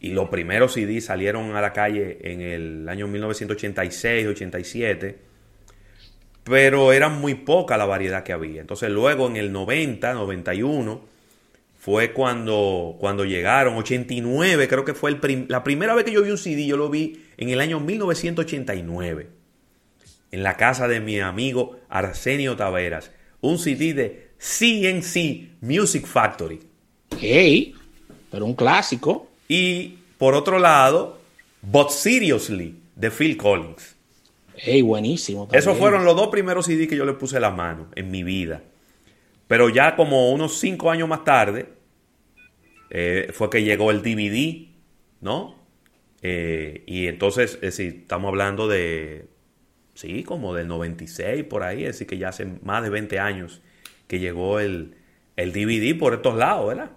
y 0.00 0.10
los 0.10 0.28
primeros 0.28 0.74
CD 0.74 1.00
salieron 1.00 1.56
a 1.56 1.60
la 1.60 1.72
calle 1.72 2.18
en 2.22 2.40
el 2.40 2.88
año 2.88 3.08
1986, 3.08 4.26
87, 4.28 5.18
pero 6.44 6.92
era 6.92 7.08
muy 7.08 7.34
poca 7.34 7.76
la 7.76 7.86
variedad 7.86 8.22
que 8.22 8.32
había. 8.32 8.60
Entonces 8.60 8.90
luego 8.90 9.26
en 9.26 9.36
el 9.36 9.50
90, 9.52 10.12
91, 10.14 11.00
fue 11.76 12.12
cuando, 12.12 12.96
cuando 13.00 13.24
llegaron, 13.24 13.74
89 13.76 14.68
creo 14.68 14.84
que 14.84 14.94
fue 14.94 15.10
el 15.10 15.18
prim- 15.18 15.46
la 15.48 15.64
primera 15.64 15.94
vez 15.94 16.04
que 16.04 16.12
yo 16.12 16.22
vi 16.22 16.30
un 16.30 16.38
CD, 16.38 16.66
yo 16.66 16.76
lo 16.76 16.88
vi 16.88 17.24
en 17.36 17.48
el 17.48 17.60
año 17.60 17.80
1989, 17.80 19.28
en 20.36 20.42
la 20.42 20.58
casa 20.58 20.86
de 20.86 21.00
mi 21.00 21.18
amigo 21.18 21.78
Arsenio 21.88 22.56
Taveras, 22.56 23.10
un 23.40 23.58
CD 23.58 23.94
de 23.94 24.32
CNC 24.36 25.62
Music 25.62 26.04
Factory. 26.04 26.60
Ey, 27.22 27.74
pero 28.30 28.44
un 28.44 28.54
clásico. 28.54 29.30
Y 29.48 29.96
por 30.18 30.34
otro 30.34 30.58
lado, 30.58 31.18
But 31.62 31.88
Seriously 31.88 32.76
de 32.94 33.10
Phil 33.10 33.38
Collins. 33.38 33.96
Ey, 34.58 34.82
buenísimo. 34.82 35.44
también. 35.44 35.58
Esos 35.58 35.78
fueron 35.78 36.04
los 36.04 36.14
dos 36.14 36.28
primeros 36.28 36.66
CD 36.66 36.86
que 36.86 36.96
yo 36.96 37.06
le 37.06 37.14
puse 37.14 37.40
la 37.40 37.50
mano 37.50 37.88
en 37.94 38.10
mi 38.10 38.22
vida. 38.22 38.62
Pero 39.48 39.70
ya 39.70 39.96
como 39.96 40.32
unos 40.32 40.58
cinco 40.58 40.90
años 40.90 41.08
más 41.08 41.24
tarde, 41.24 41.66
eh, 42.90 43.30
fue 43.32 43.48
que 43.48 43.62
llegó 43.62 43.90
el 43.90 44.02
DVD, 44.02 44.68
¿no? 45.22 45.56
Eh, 46.20 46.84
y 46.86 47.06
entonces, 47.06 47.54
es 47.54 47.60
decir, 47.78 48.00
estamos 48.02 48.28
hablando 48.28 48.68
de, 48.68 49.34
sí, 49.96 50.22
como 50.22 50.54
del 50.54 50.68
96 50.68 51.42
por 51.44 51.64
ahí, 51.64 51.80
es 51.82 51.94
decir, 51.94 52.06
que 52.06 52.18
ya 52.18 52.28
hace 52.28 52.46
más 52.62 52.82
de 52.84 52.90
20 52.90 53.18
años 53.18 53.60
que 54.06 54.20
llegó 54.20 54.60
el, 54.60 54.94
el 55.36 55.52
DVD 55.52 55.98
por 55.98 56.14
estos 56.14 56.36
lados, 56.36 56.68
¿verdad? 56.68 56.90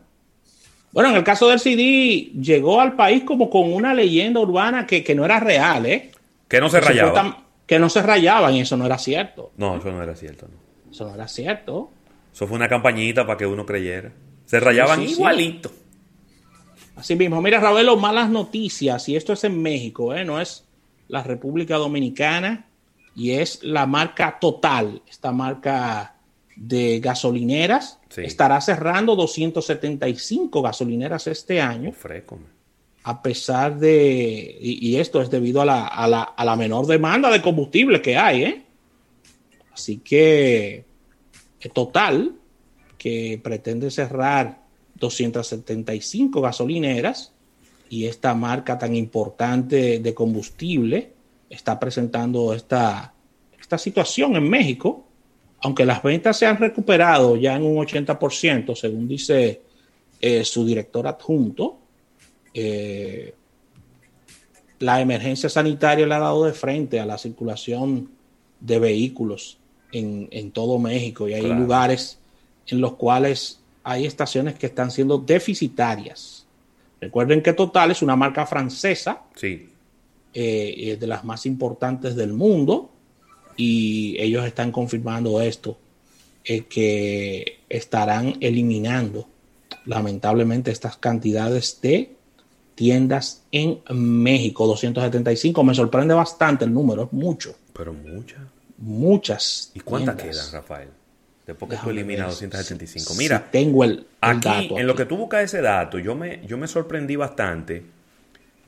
Bueno, 0.92 1.10
en 1.10 1.16
el 1.16 1.24
caso 1.24 1.48
del 1.50 1.60
CD, 1.60 2.32
llegó 2.40 2.82
al 2.82 2.96
país 2.96 3.24
como 3.24 3.50
con 3.50 3.74
una 3.74 3.94
leyenda 3.94 4.40
urbana 4.40 4.86
que, 4.86 5.04
que 5.04 5.16
no 5.16 5.26
era 5.26 5.40
real, 5.40 5.86
¿eh? 5.88 6.12
Que 6.48 6.60
no 6.60 6.70
se 6.70 6.80
Que 6.80 6.86
rayaba. 6.88 7.14
tan- 7.14 7.36
que 7.66 7.78
no 7.80 7.90
se 7.90 8.02
rayaban 8.02 8.56
y 8.56 8.62
eso 8.62 8.76
no 8.78 8.86
era 8.88 8.98
cierto. 8.98 9.52
No, 9.58 9.78
eso 9.78 9.92
no 9.92 10.02
era 10.02 10.16
cierto, 10.16 10.48
no. 10.48 10.92
Eso 10.92 11.06
no 11.08 11.14
era 11.14 11.28
cierto. 11.28 11.92
Eso 12.34 12.48
fue 12.48 12.58
una 12.58 12.68
campañita 12.68 13.26
para 13.28 13.38
que 13.38 13.46
uno 13.46 13.66
creyera. 13.66 14.12
Se 14.46 14.60
rayaban 14.60 15.02
sí, 15.02 15.08
sí. 15.10 15.14
igualito. 15.14 15.72
Así 16.96 17.16
mismo, 17.16 17.42
mira, 17.42 17.60
Ravelo, 17.60 17.96
malas 17.98 18.30
noticias, 18.30 19.08
y 19.08 19.16
esto 19.16 19.34
es 19.34 19.44
en 19.44 19.62
México, 19.62 20.14
¿eh? 20.16 20.26
no 20.26 20.42
es 20.42 20.66
la 21.08 21.24
República 21.24 21.76
Dominicana, 21.78 22.66
y 23.20 23.32
es 23.32 23.64
la 23.64 23.86
marca 23.86 24.38
Total, 24.40 25.02
esta 25.10 25.32
marca 25.32 26.16
de 26.56 27.00
gasolineras, 27.00 27.98
Sí. 28.10 28.22
estará 28.26 28.60
cerrando 28.62 29.16
275 29.16 30.62
gasolineras 30.64 31.28
este 31.28 31.62
año, 31.62 31.90
Ofrécome. 31.92 32.46
a 33.04 33.22
pesar 33.22 33.78
de, 33.78 34.58
y, 34.60 34.90
y 34.90 34.96
esto 34.98 35.22
es 35.22 35.30
debido 35.30 35.62
a 35.62 35.66
la, 35.66 35.86
a, 35.88 36.08
la, 36.08 36.24
a 36.24 36.44
la 36.46 36.56
menor 36.56 36.88
demanda 36.88 37.30
de 37.30 37.42
combustible 37.42 38.02
que 38.02 38.18
hay, 38.18 38.44
¿eh? 38.44 38.64
Así 39.74 39.98
que 39.98 40.86
eh, 41.62 41.70
Total, 41.74 42.34
que 42.98 43.40
pretende 43.44 43.92
cerrar 43.92 44.60
275 44.96 46.42
gasolineras 46.42 47.32
y 47.90 48.06
esta 48.06 48.34
marca 48.34 48.78
tan 48.78 48.96
importante 48.96 50.00
de 50.00 50.14
combustible 50.14 51.14
está 51.50 51.80
presentando 51.80 52.54
esta, 52.54 53.14
esta 53.60 53.78
situación 53.78 54.36
en 54.36 54.50
México, 54.50 55.06
aunque 55.62 55.86
las 55.86 56.02
ventas 56.04 56.38
se 56.38 56.46
han 56.46 56.58
recuperado 56.58 57.36
ya 57.36 57.56
en 57.56 57.64
un 57.64 57.78
80%, 57.86 58.76
según 58.76 59.08
dice 59.08 59.62
eh, 60.22 60.44
su 60.46 60.66
director 60.66 61.08
adjunto, 61.08 61.80
eh, 62.54 63.34
la 64.80 65.02
emergencia 65.02 65.50
sanitaria 65.50 66.08
le 66.08 66.16
ha 66.16 66.20
dado 66.20 66.46
de 66.46 66.54
frente 66.54 67.00
a 67.00 67.06
la 67.06 67.18
circulación 67.18 68.10
de 68.60 68.80
vehículos 68.80 69.58
en, 69.92 70.28
en 70.32 70.52
todo 70.52 70.80
México 70.80 71.28
y 71.28 71.34
hay 71.34 71.42
Claro. 71.42 71.60
lugares 71.60 72.20
en 72.68 72.80
los 72.80 72.94
cuales 72.96 73.60
hay 73.84 74.06
estaciones 74.06 74.56
que 74.56 74.68
están 74.68 74.92
siendo 74.92 75.18
deficitarias. 75.18 76.46
Recuerden 77.02 77.42
que 77.42 77.54
Total 77.54 77.92
es 77.92 78.02
una 78.02 78.16
marca 78.16 78.46
francesa, 78.46 79.24
Sí. 79.36 79.70
Eh, 80.34 80.98
de 81.00 81.08
las 81.08 81.24
más 81.24 81.46
importantes 81.46 82.16
del 82.16 82.34
mundo 82.34 82.92
y 83.56 84.16
ellos 84.20 84.46
están 84.46 84.72
confirmando 84.72 85.42
esto, 85.42 85.78
eh, 86.46 86.62
que 86.62 87.60
estarán 87.68 88.36
eliminando 88.40 89.28
lamentablemente 89.86 90.72
estas 90.72 90.98
cantidades 90.98 91.80
de 91.82 92.16
tiendas 92.76 93.44
en 93.52 93.82
México, 93.90 94.66
275. 94.66 95.64
Me 95.66 95.74
sorprende 95.74 96.14
bastante 96.14 96.64
el 96.64 96.74
número, 96.74 97.04
es 97.04 97.14
mucho. 97.14 97.56
Pero 97.74 97.92
muchas. 97.92 98.40
Muchas. 98.78 99.72
¿Y 99.74 99.82
cuántas 99.82 100.16
quedan, 100.16 100.52
Rafael? 100.54 100.90
Después 101.46 101.72
que 101.72 101.78
tú 101.78 101.90
eliminas 101.90 102.28
275. 102.28 103.16
Mira, 103.16 103.50
tengo 103.52 103.84
el, 103.84 104.06
aquí, 104.22 104.70
en 104.78 104.88
lo 104.88 104.96
que 104.96 105.06
tú 105.06 105.18
buscas 105.18 105.44
ese 105.44 105.62
dato, 105.62 106.00
yo 106.00 106.16
me, 106.16 106.46
yo 106.48 106.58
me 106.58 106.68
sorprendí 106.68 107.18
bastante. 107.18 107.84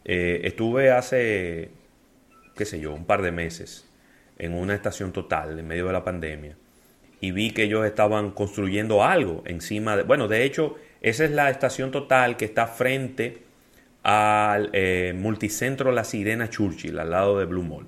Eh, 0.05 0.41
estuve 0.43 0.91
hace, 0.91 1.69
qué 2.55 2.65
sé 2.65 2.79
yo, 2.79 2.93
un 2.93 3.05
par 3.05 3.21
de 3.21 3.31
meses 3.31 3.87
en 4.37 4.53
una 4.53 4.73
estación 4.73 5.11
total 5.11 5.59
en 5.59 5.67
medio 5.67 5.87
de 5.87 5.93
la 5.93 6.03
pandemia 6.03 6.55
y 7.21 7.31
vi 7.31 7.51
que 7.51 7.63
ellos 7.63 7.85
estaban 7.85 8.31
construyendo 8.31 9.03
algo 9.03 9.43
encima 9.45 9.95
de... 9.95 10.03
Bueno, 10.03 10.27
de 10.27 10.43
hecho, 10.43 10.75
esa 11.01 11.23
es 11.23 11.31
la 11.31 11.51
estación 11.51 11.91
total 11.91 12.35
que 12.35 12.45
está 12.45 12.65
frente 12.65 13.43
al 14.01 14.71
eh, 14.73 15.13
multicentro 15.15 15.91
La 15.91 16.03
Sirena 16.03 16.49
Churchill, 16.49 16.97
al 16.97 17.11
lado 17.11 17.37
de 17.37 17.45
Blue 17.45 17.61
Mall. 17.61 17.85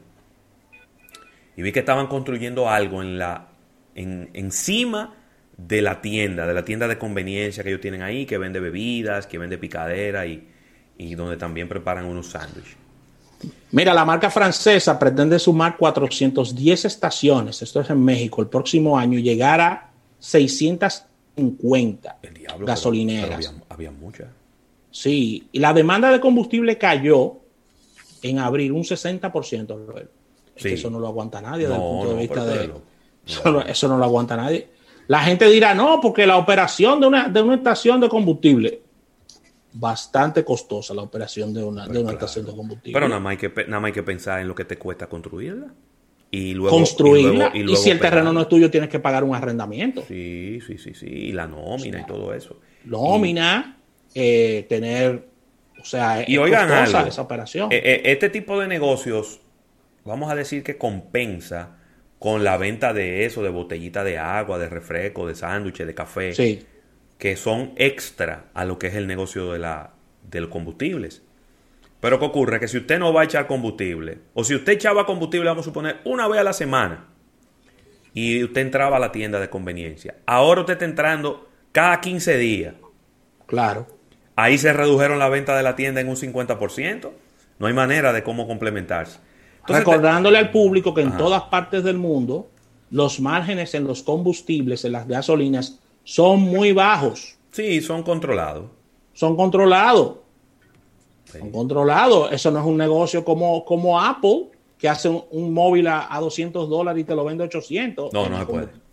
Y 1.57 1.63
vi 1.63 1.71
que 1.71 1.79
estaban 1.79 2.05
construyendo 2.05 2.69
algo 2.69 3.01
en 3.01 3.17
la, 3.17 3.47
en, 3.95 4.29
encima 4.33 5.15
de 5.57 5.81
la 5.81 5.99
tienda, 6.01 6.45
de 6.45 6.53
la 6.53 6.63
tienda 6.63 6.87
de 6.87 6.99
conveniencia 6.99 7.63
que 7.63 7.69
ellos 7.69 7.81
tienen 7.81 8.03
ahí, 8.03 8.27
que 8.27 8.37
vende 8.37 8.59
bebidas, 8.59 9.25
que 9.25 9.39
vende 9.39 9.57
picadera 9.57 10.27
y, 10.27 10.47
y 10.97 11.15
donde 11.15 11.37
también 11.37 11.67
preparan 11.67 12.05
unos 12.05 12.27
sándwiches. 12.27 12.77
Mira, 13.71 13.93
la 13.93 14.05
marca 14.05 14.29
francesa 14.29 14.97
pretende 14.97 15.37
sumar 15.39 15.75
410 15.77 16.85
estaciones, 16.85 17.61
esto 17.61 17.81
es 17.81 17.89
en 17.89 18.03
México, 18.03 18.41
el 18.41 18.47
próximo 18.47 18.97
año 18.97 19.19
y 19.19 19.23
llegar 19.23 19.59
a 19.59 19.91
650 20.19 22.17
gasolineras. 22.59 23.53
había 23.69 23.91
muchas. 23.91 24.27
Sí, 24.91 25.49
y 25.51 25.59
la 25.59 25.73
demanda 25.73 26.11
de 26.11 26.19
combustible 26.19 26.77
cayó 26.77 27.37
en 28.21 28.39
abril 28.39 28.71
un 28.71 28.83
60%. 28.83 30.07
eso 30.55 30.89
no 30.91 30.99
lo 30.99 31.07
aguanta 31.07 31.41
nadie 31.41 31.67
desde 31.67 31.75
el 31.75 31.81
punto 31.81 32.13
de 32.13 32.19
vista 32.19 32.45
de... 32.45 32.71
Eso 33.25 33.87
no, 33.87 33.97
lo 33.97 34.03
aguanta 34.03 34.37
nadie. 34.37 34.67
La 35.07 35.21
gente 35.21 35.49
dirá, 35.49 35.73
no, 35.73 35.99
porque 35.99 36.27
la 36.27 36.37
operación 36.37 36.99
de 36.99 37.07
una, 37.07 37.27
de 37.27 37.41
una 37.41 37.55
estación 37.55 37.99
de 38.01 38.09
combustible, 38.09 38.82
bastante 39.73 40.43
costosa 40.43 40.93
la 40.93 41.01
operación 41.01 41.53
de 41.53 41.63
una, 41.63 41.87
de 41.87 41.99
una 41.99 42.13
estación 42.13 42.45
de 42.45 42.55
combustible. 42.55 42.93
Pero 42.93 43.07
nada 43.07 43.19
más, 43.19 43.31
hay 43.31 43.37
que, 43.37 43.49
nada 43.65 43.79
más 43.79 43.87
hay 43.87 43.93
que 43.93 44.03
pensar 44.03 44.39
en 44.39 44.47
lo 44.47 44.55
que 44.55 44.65
te 44.65 44.77
cuesta 44.77 45.07
construirla. 45.07 45.73
Y 46.31 46.53
luego, 46.53 46.75
construirla. 46.75 47.51
Y, 47.53 47.75
si 47.75 47.91
el 47.91 47.99
terreno 47.99 48.33
no 48.33 48.41
es 48.41 48.49
tuyo, 48.49 48.71
tienes 48.71 48.89
que 48.89 48.99
pagar 48.99 49.23
un 49.23 49.35
arrendamiento. 49.35 50.03
Sí, 50.07 50.59
sí, 50.65 50.77
sí, 50.77 50.93
sí. 50.93 51.05
Y 51.05 51.31
la 51.31 51.47
nómina 51.47 52.01
y 52.01 52.05
todo 52.05 52.33
eso. 52.33 52.59
Nómina, 52.85 53.77
eh, 54.15 54.65
tener, 54.67 55.27
o 55.79 55.85
sea, 55.85 56.23
y 56.27 56.37
oigan 56.37 56.71
algo, 56.71 56.99
esa 57.07 57.21
operación. 57.21 57.71
Eh, 57.71 57.81
eh, 57.83 58.01
este 58.05 58.29
tipo 58.29 58.59
de 58.59 58.67
negocios, 58.67 59.41
vamos 60.05 60.31
a 60.31 60.35
decir 60.35 60.63
que 60.63 60.77
compensa 60.77 61.77
con 62.17 62.43
la 62.43 62.57
venta 62.57 62.93
de 62.93 63.25
eso, 63.25 63.43
de 63.43 63.49
botellita 63.49 64.03
de 64.03 64.17
agua, 64.17 64.57
de 64.57 64.69
refresco, 64.69 65.27
de 65.27 65.35
sándwiches, 65.35 65.85
de 65.85 65.93
café, 65.93 66.33
sí. 66.33 66.65
Que 67.23 67.37
son 67.37 67.71
extra 67.77 68.47
a 68.53 68.65
lo 68.65 68.77
que 68.77 68.87
es 68.87 68.95
el 68.95 69.07
negocio 69.07 69.53
de, 69.53 69.59
la, 69.59 69.91
de 70.29 70.41
los 70.41 70.49
combustibles. 70.49 71.21
Pero 72.01 72.19
¿qué 72.19 72.25
ocurre? 72.25 72.59
Que 72.59 72.67
si 72.67 72.75
usted 72.75 72.99
no 72.99 73.13
va 73.13 73.21
a 73.21 73.23
echar 73.23 73.47
combustible, 73.47 74.17
o 74.33 74.43
si 74.43 74.55
usted 74.55 74.73
echaba 74.73 75.05
combustible, 75.05 75.47
vamos 75.47 75.65
a 75.65 75.69
suponer, 75.69 76.01
una 76.03 76.27
vez 76.27 76.41
a 76.41 76.43
la 76.43 76.51
semana, 76.51 77.05
y 78.13 78.43
usted 78.43 78.59
entraba 78.59 78.97
a 78.97 78.99
la 78.99 79.13
tienda 79.13 79.39
de 79.39 79.49
conveniencia, 79.49 80.15
ahora 80.25 80.59
usted 80.59 80.73
está 80.73 80.83
entrando 80.83 81.47
cada 81.71 82.01
15 82.01 82.37
días. 82.37 82.75
Claro. 83.45 83.87
Ahí 84.35 84.57
se 84.57 84.73
redujeron 84.73 85.17
la 85.17 85.29
venta 85.29 85.55
de 85.55 85.63
la 85.63 85.77
tienda 85.77 86.01
en 86.01 86.09
un 86.09 86.17
50%. 86.17 87.09
No 87.57 87.67
hay 87.67 87.73
manera 87.73 88.11
de 88.11 88.21
cómo 88.23 88.47
complementarse. 88.47 89.19
Recordándole 89.65 90.39
al 90.39 90.51
público 90.51 90.93
que 90.93 91.03
en 91.03 91.15
todas 91.15 91.43
partes 91.43 91.85
del 91.85 91.95
mundo 91.95 92.49
los 92.91 93.21
márgenes 93.21 93.75
en 93.75 93.85
los 93.85 94.03
combustibles, 94.03 94.83
en 94.83 94.91
las 94.91 95.07
gasolinas, 95.07 95.79
son 96.03 96.41
muy 96.41 96.73
bajos. 96.73 97.37
Sí, 97.51 97.81
son 97.81 98.03
controlados. 98.03 98.65
Son 99.13 99.35
controlados. 99.35 100.17
Son 101.25 101.51
controlados. 101.51 102.31
Eso 102.31 102.51
no 102.51 102.59
es 102.59 102.65
un 102.65 102.77
negocio 102.77 103.23
como, 103.23 103.63
como 103.63 103.99
Apple, 103.99 104.47
que 104.77 104.89
hace 104.89 105.09
un, 105.09 105.53
móvil 105.53 105.87
a, 105.87 106.17
200 106.19 106.69
dólares 106.69 107.01
y 107.01 107.03
te 107.05 107.15
lo 107.15 107.23
vende 107.25 107.43
a 107.43 107.47
800. 107.47 108.13
No, 108.13 108.29
no 108.29 108.39
se 108.39 108.45
puede. 108.45 108.83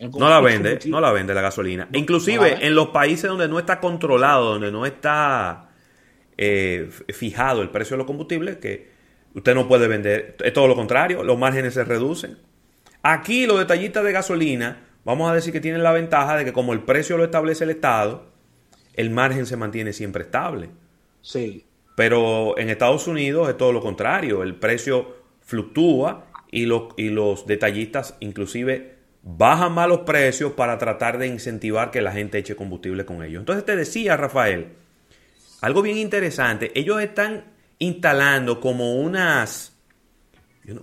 No 0.00 0.30
la 0.30 0.40
vende, 0.40 0.78
no 0.86 1.00
la 1.00 1.12
vende 1.12 1.34
la 1.34 1.42
gasolina. 1.42 1.88
Inclusive 1.92 2.66
en 2.66 2.74
los 2.74 2.88
países 2.88 3.28
donde 3.28 3.48
no 3.48 3.58
está 3.58 3.80
controlado, 3.80 4.52
donde 4.52 4.72
no 4.72 4.86
está 4.86 5.70
eh, 6.38 6.88
fijado 7.12 7.60
el 7.60 7.68
precio 7.68 7.94
de 7.94 7.98
los 7.98 8.06
combustibles, 8.06 8.56
que 8.56 8.88
usted 9.34 9.54
no 9.54 9.68
puede 9.68 9.88
vender, 9.88 10.36
es 10.42 10.52
todo 10.54 10.68
lo 10.68 10.74
contrario, 10.74 11.22
los 11.22 11.38
márgenes 11.38 11.74
se 11.74 11.84
reducen. 11.84 12.38
Aquí 13.02 13.46
los 13.46 13.58
detallistas 13.58 14.02
de 14.04 14.12
gasolina, 14.12 14.89
vamos 15.04 15.30
a 15.30 15.34
decir 15.34 15.52
que 15.52 15.60
tienen 15.60 15.82
la 15.82 15.92
ventaja 15.92 16.36
de 16.36 16.44
que 16.44 16.52
como 16.52 16.72
el 16.72 16.82
precio 16.82 17.16
lo 17.16 17.24
establece 17.24 17.64
el 17.64 17.70
Estado, 17.70 18.24
el 18.94 19.10
margen 19.10 19.46
se 19.46 19.56
mantiene 19.56 19.92
siempre 19.92 20.24
estable. 20.24 20.70
Sí. 21.22 21.64
Pero 21.96 22.58
en 22.58 22.70
Estados 22.70 23.06
Unidos 23.06 23.48
es 23.48 23.56
todo 23.56 23.72
lo 23.72 23.80
contrario, 23.80 24.42
el 24.42 24.54
precio 24.54 25.16
fluctúa 25.40 26.26
y 26.50 26.66
los, 26.66 26.94
y 26.96 27.10
los 27.10 27.46
detallistas 27.46 28.16
inclusive 28.20 28.96
bajan 29.22 29.72
más 29.72 29.88
los 29.88 30.00
precios 30.00 30.52
para 30.52 30.78
tratar 30.78 31.18
de 31.18 31.26
incentivar 31.26 31.90
que 31.90 32.00
la 32.00 32.12
gente 32.12 32.38
eche 32.38 32.56
combustible 32.56 33.04
con 33.04 33.22
ellos. 33.22 33.40
Entonces 33.40 33.64
te 33.64 33.76
decía, 33.76 34.16
Rafael, 34.16 34.68
algo 35.60 35.82
bien 35.82 35.98
interesante, 35.98 36.72
ellos 36.74 37.00
están 37.02 37.44
instalando 37.78 38.60
como 38.60 38.96
unas... 38.96 39.76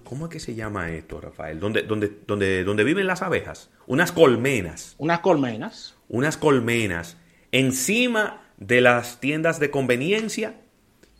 ¿Cómo 0.04 0.26
es 0.26 0.32
que 0.32 0.40
se 0.40 0.54
llama 0.56 0.92
esto, 0.92 1.22
Rafael? 1.22 1.60
¿Dónde, 1.60 1.84
donde 1.84 2.84
viven 2.84 3.08
las 3.08 3.22
abejas? 3.22 3.70
Unas 3.88 4.12
colmenas. 4.12 4.96
Unas 4.98 5.20
colmenas. 5.22 5.96
Unas 6.10 6.38
colmenas 6.38 7.18
encima 7.52 8.44
de 8.58 8.82
las 8.82 9.20
tiendas 9.20 9.60
de 9.60 9.72
conveniencia 9.72 10.56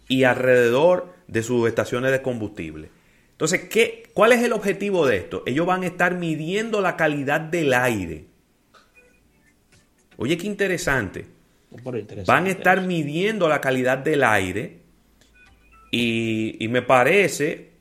y 0.08 0.24
alrededor 0.24 1.14
de 1.28 1.44
sus 1.44 1.68
estaciones 1.68 2.12
de 2.12 2.22
combustible. 2.22 2.90
Entonces, 3.32 3.70
¿qué, 3.70 4.10
¿cuál 4.14 4.34
es 4.34 4.44
el 4.44 4.54
objetivo 4.54 5.06
de 5.06 5.18
esto? 5.18 5.44
Ellos 5.46 5.66
van 5.66 5.84
a 5.84 5.88
estar 5.88 6.16
midiendo 6.16 6.82
la 6.82 6.98
calidad 6.98 7.40
del 7.40 7.74
aire. 7.74 8.26
Oye, 10.18 10.38
qué 10.38 10.48
interesante. 10.48 11.26
Van 12.26 12.46
a 12.46 12.50
estar 12.50 12.82
midiendo 12.82 13.48
la 13.48 13.62
calidad 13.62 14.00
del 14.00 14.24
aire 14.24 14.80
y, 15.92 16.64
y 16.64 16.68
me 16.70 16.82
parece 16.82 17.72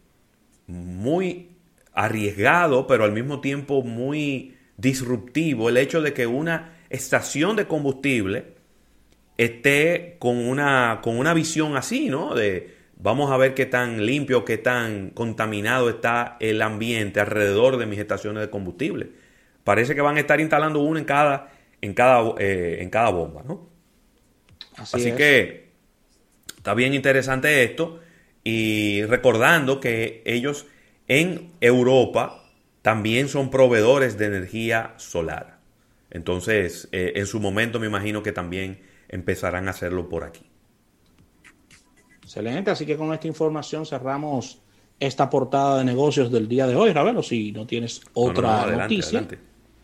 muy 0.66 1.50
arriesgado, 1.92 2.86
pero 2.86 3.04
al 3.04 3.12
mismo 3.12 3.40
tiempo 3.40 3.82
muy 3.82 4.55
disruptivo 4.76 5.68
el 5.68 5.76
hecho 5.76 6.02
de 6.02 6.12
que 6.12 6.26
una 6.26 6.76
estación 6.90 7.56
de 7.56 7.66
combustible 7.66 8.54
esté 9.36 10.16
con 10.18 10.36
una, 10.36 11.00
con 11.02 11.18
una 11.18 11.34
visión 11.34 11.76
así, 11.76 12.08
¿no? 12.08 12.34
De, 12.34 12.76
Vamos 12.98 13.30
a 13.30 13.36
ver 13.36 13.52
qué 13.54 13.66
tan 13.66 14.06
limpio, 14.06 14.44
qué 14.44 14.56
tan 14.56 15.10
contaminado 15.10 15.90
está 15.90 16.38
el 16.40 16.62
ambiente 16.62 17.20
alrededor 17.20 17.76
de 17.76 17.84
mis 17.84 17.98
estaciones 17.98 18.40
de 18.40 18.50
combustible. 18.50 19.10
Parece 19.64 19.94
que 19.94 20.00
van 20.00 20.16
a 20.16 20.20
estar 20.20 20.40
instalando 20.40 20.80
uno 20.80 20.98
en 20.98 21.04
cada, 21.04 21.52
en 21.82 21.92
cada, 21.92 22.34
eh, 22.38 22.78
en 22.80 22.88
cada 22.88 23.10
bomba, 23.10 23.42
¿no? 23.46 23.68
Así, 24.76 25.12
que 25.12 25.68
está 26.56 26.72
bien 26.72 26.94
interesante 26.94 27.64
esto. 27.64 28.00
Y 28.44 29.04
recordando 29.04 29.78
que 29.78 30.22
ellos 30.24 30.66
en 31.06 31.50
Europa 31.60 32.45
también 32.86 33.28
son 33.28 33.50
proveedores 33.50 34.16
de 34.16 34.26
energía 34.26 34.94
solar. 34.96 35.58
Entonces, 36.08 36.88
eh, 36.92 37.14
en 37.16 37.26
su 37.26 37.40
momento 37.40 37.80
me 37.80 37.88
imagino 37.88 38.22
que 38.22 38.30
también 38.30 38.80
empezarán 39.08 39.66
a 39.66 39.72
hacerlo 39.72 40.08
por 40.08 40.22
aquí. 40.22 40.46
Excelente, 42.22 42.70
así 42.70 42.86
que 42.86 42.96
con 42.96 43.12
esta 43.12 43.26
información 43.26 43.86
cerramos 43.86 44.60
esta 45.00 45.28
portada 45.28 45.78
de 45.78 45.84
negocios 45.84 46.30
del 46.30 46.46
día 46.46 46.68
de 46.68 46.76
hoy, 46.76 46.92
Ravelo, 46.92 47.24
si 47.24 47.50
no 47.50 47.66
tienes 47.66 48.02
otra 48.14 48.66
noticia. 48.66 49.26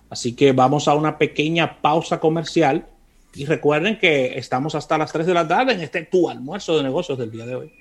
Así 0.09 0.37
que 0.37 0.53
vamos 0.53 0.87
a 0.87 0.95
una 0.95 1.19
pequeña 1.19 1.81
pausa 1.83 2.21
comercial 2.21 2.87
y 3.35 3.47
recuerden 3.47 3.99
que 3.99 4.39
estamos 4.39 4.77
hasta 4.77 4.97
las 4.97 5.11
3 5.11 5.27
de 5.27 5.35
la 5.35 5.49
tarde 5.49 5.73
en 5.73 5.81
este 5.81 6.03
tu 6.05 6.31
almuerzo 6.31 6.77
de 6.77 6.85
negocios 6.85 7.19
del 7.19 7.33
día 7.33 7.47
de 7.47 7.57
hoy. 7.57 7.73